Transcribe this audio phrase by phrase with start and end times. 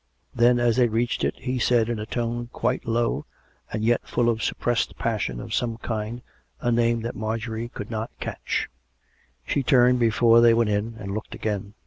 [0.33, 3.27] Then as they reached it, he said, in a tone quite low
[3.71, 6.23] and yet full of suppressed passion of some kind,
[6.59, 8.67] a name that Marjorie could not catch.
[9.45, 11.75] She turned before they went in, and looked again.